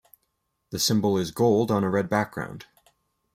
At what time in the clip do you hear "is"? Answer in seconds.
1.19-1.29